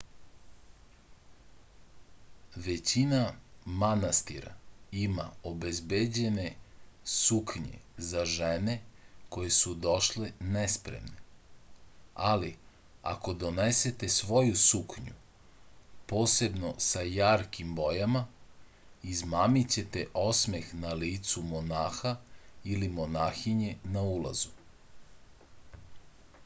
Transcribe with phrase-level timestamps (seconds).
[2.67, 3.17] većina
[3.81, 4.53] manastira
[5.01, 6.45] ima obezbeđene
[7.15, 7.75] suknje
[8.11, 8.75] za žene
[9.35, 11.21] koje su došle nespremne
[12.31, 12.49] ali
[13.11, 15.13] ako donesete svoju suknju
[16.13, 18.27] posebno sa jarkim bojama
[19.13, 22.15] izmamićete osmeh na licu monaha
[22.73, 24.57] ili monahinje na ulazu